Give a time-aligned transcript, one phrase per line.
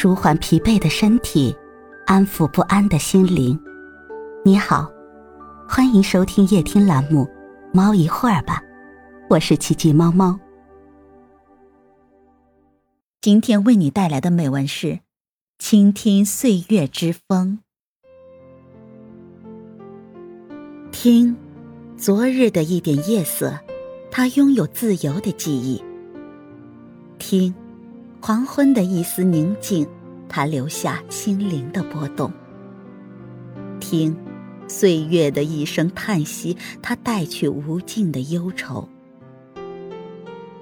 [0.00, 1.52] 舒缓疲惫的身体，
[2.06, 3.58] 安抚不安的心灵。
[4.44, 4.88] 你好，
[5.68, 7.24] 欢迎收听夜听栏目
[7.74, 8.62] 《猫一会儿吧》，
[9.28, 10.38] 我是奇迹猫猫。
[13.20, 15.00] 今天为你带来的美文是：
[15.58, 17.58] 倾听岁月之风。
[20.92, 21.36] 听，
[21.96, 23.58] 昨日的一点夜色，
[24.12, 25.82] 它拥有自由的记忆。
[27.18, 27.52] 听。
[28.20, 29.86] 黄昏的一丝宁静，
[30.28, 32.30] 它留下心灵的波动。
[33.80, 34.14] 听，
[34.66, 38.88] 岁月的一声叹息，它带去无尽的忧愁。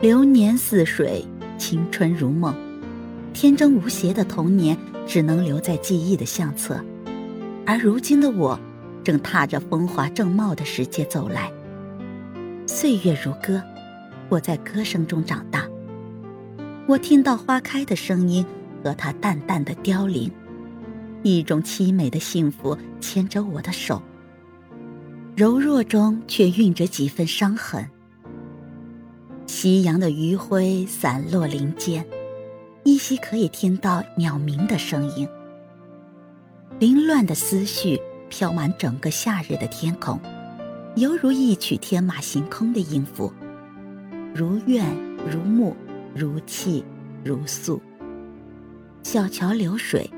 [0.00, 1.24] 流年似水，
[1.56, 2.54] 青春如梦，
[3.32, 6.78] 天真无邪的童年只能留在记忆的相册，
[7.64, 8.60] 而如今的我，
[9.02, 11.50] 正踏着风华正茂的时节走来。
[12.66, 13.62] 岁月如歌，
[14.28, 15.55] 我在歌声中长大。
[16.88, 18.46] 我听到花开的声音
[18.84, 20.30] 和它淡淡的凋零，
[21.24, 24.00] 一种凄美的幸福牵着我的手，
[25.34, 27.84] 柔弱中却蕴着几分伤痕。
[29.46, 32.06] 夕阳的余晖散落林间，
[32.84, 35.28] 依稀可以听到鸟鸣的声音。
[36.78, 40.20] 凌乱的思绪飘满整个夏日的天空，
[40.94, 43.32] 犹如一曲天马行空的音符，
[44.32, 44.86] 如怨
[45.28, 45.76] 如慕。
[46.18, 46.82] 如泣
[47.22, 47.78] 如诉，
[49.02, 50.10] 小桥流水，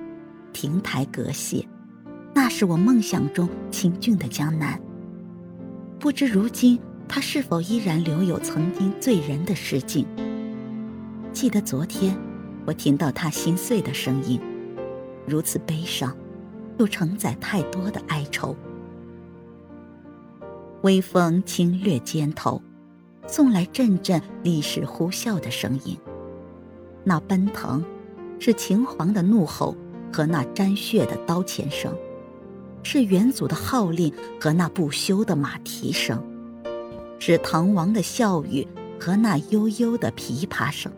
[0.52, 1.66] 亭台阁榭，
[2.32, 4.80] 那是我梦想中清俊的江南。
[5.98, 10.06] 不知如今他是否依然留有曾经醉人的诗境？
[11.32, 12.16] 记得昨天，
[12.64, 14.40] 我听到他心碎的声音，
[15.26, 16.16] 如此悲伤，
[16.78, 18.56] 又承载太多的哀愁。
[20.82, 22.62] 微风轻掠肩头。
[23.28, 25.96] 送来阵阵历史呼啸的声音，
[27.04, 27.84] 那奔腾，
[28.38, 29.76] 是秦皇的怒吼
[30.10, 31.94] 和那沾血的刀钱声，
[32.82, 34.10] 是元祖的号令
[34.40, 36.24] 和那不休的马蹄声，
[37.18, 38.66] 是唐王的笑语
[38.98, 40.90] 和那悠悠的琵琶声。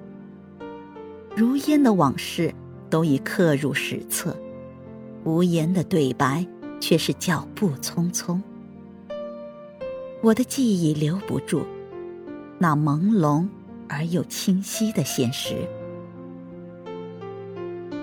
[1.36, 2.54] 如烟的往事
[2.88, 4.36] 都已刻入史册，
[5.24, 6.46] 无言的对白
[6.78, 8.40] 却是脚步匆匆。
[10.22, 11.64] 我的记忆留不住。
[12.62, 13.48] 那朦胧
[13.88, 15.66] 而又清晰的现实。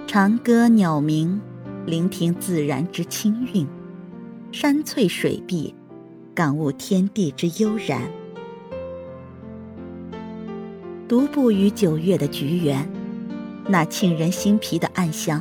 [0.07, 1.40] 长歌鸟鸣，
[1.85, 3.68] 聆听自然之清韵；
[4.51, 5.75] 山翠水碧，
[6.34, 8.01] 感悟天地之悠然。
[11.07, 12.89] 独步于九月的菊园，
[13.68, 15.39] 那沁人心脾的暗香，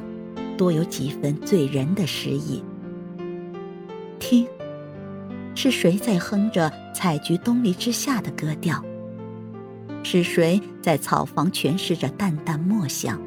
[0.59, 2.63] 多有几分醉人的诗意。
[4.19, 4.47] 听，
[5.55, 8.85] 是谁在哼着“采菊东篱之下”的歌调？
[10.03, 13.21] 是谁在草房诠释着淡淡墨香？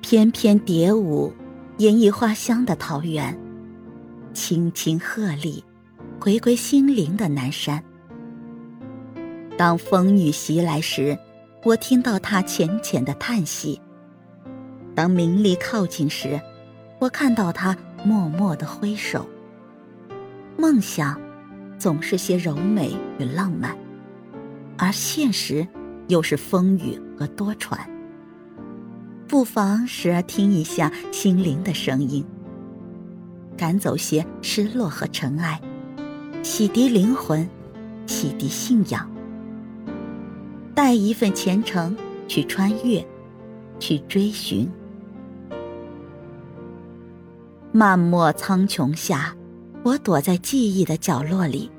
[0.00, 1.32] 翩翩蝶舞，
[1.78, 3.32] 演绎花香的桃源；
[4.34, 5.62] 轻轻鹤唳，
[6.20, 7.82] 回归心灵的南山。
[9.56, 11.16] 当风雨袭来时，
[11.62, 13.80] 我听到他浅浅的叹息；
[14.94, 16.40] 当名利靠近时，
[16.98, 19.24] 我看到他默默的挥手。
[20.56, 21.20] 梦想，
[21.78, 23.76] 总是些柔美与浪漫。
[24.82, 25.68] 而现实，
[26.08, 27.78] 又是风雨和多舛。
[29.28, 32.24] 不妨时而听一下心灵的声音，
[33.58, 35.60] 赶走些失落和尘埃，
[36.42, 37.46] 洗涤灵魂，
[38.06, 39.06] 洗涤信仰。
[40.74, 41.94] 带一份虔诚
[42.26, 43.06] 去穿越，
[43.78, 44.66] 去追寻。
[47.70, 49.36] 漫漠苍穹下，
[49.82, 51.70] 我躲在记忆的角落里。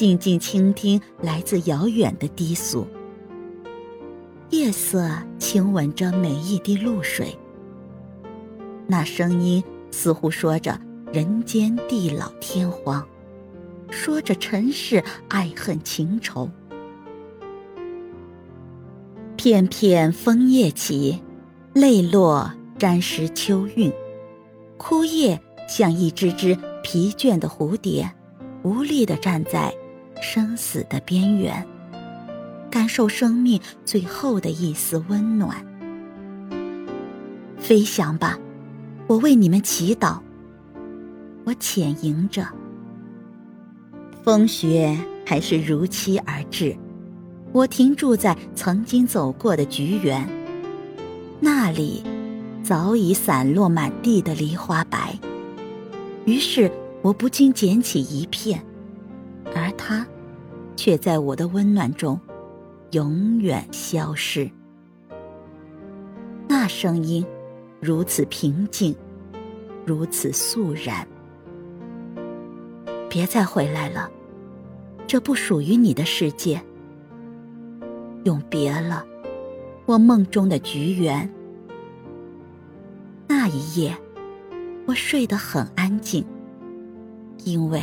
[0.00, 2.86] 静静倾听来自遥远的低诉，
[4.48, 5.06] 夜色
[5.38, 7.36] 亲吻着每一滴露水。
[8.86, 10.80] 那声音似乎说着
[11.12, 13.06] 人间地老天荒，
[13.90, 16.48] 说着尘世爱恨情仇。
[19.36, 21.22] 片片枫叶起，
[21.74, 23.92] 泪落沾湿秋韵，
[24.78, 25.38] 枯叶
[25.68, 28.10] 像一只只疲倦的蝴蝶，
[28.62, 29.70] 无力地站在。
[30.20, 31.66] 生死的边缘，
[32.70, 35.56] 感受生命最后的一丝温暖。
[37.58, 38.38] 飞翔吧，
[39.06, 40.18] 我为你们祈祷。
[41.44, 42.46] 我潜吟着，
[44.22, 46.76] 风雪还是如期而至。
[47.52, 50.28] 我停驻在曾经走过的菊园，
[51.40, 52.02] 那里
[52.62, 55.18] 早已散落满地的梨花白。
[56.26, 56.70] 于是，
[57.02, 58.62] 我不禁捡起一片。
[59.82, 60.06] 他，
[60.76, 62.20] 却在我的温暖中，
[62.90, 64.48] 永远消失。
[66.46, 67.24] 那声音
[67.80, 68.94] 如此平静，
[69.86, 71.08] 如此肃然。
[73.08, 74.10] 别再回来了，
[75.06, 76.62] 这不属于你的世界。
[78.24, 79.02] 永别了，
[79.86, 81.28] 我梦中的菊园。
[83.26, 83.96] 那一夜，
[84.86, 86.22] 我睡得很安静，
[87.44, 87.82] 因为